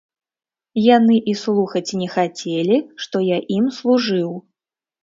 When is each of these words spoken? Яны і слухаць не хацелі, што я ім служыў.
Яны 0.97 1.17
і 1.33 1.35
слухаць 1.43 1.95
не 2.01 2.07
хацелі, 2.17 2.77
што 3.05 3.25
я 3.35 3.39
ім 3.59 3.73
служыў. 3.79 4.29